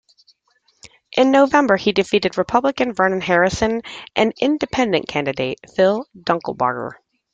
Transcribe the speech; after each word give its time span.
In 1.15 1.29
November, 1.29 1.77
he 1.77 1.91
defeated 1.91 2.35
Republican 2.35 2.91
Vernon 2.91 3.21
Harrison 3.21 3.83
and 4.15 4.33
Independent 4.41 5.07
Candidate 5.07 5.59
Phil 5.75 6.07
Dunkelbarger. 6.17 6.93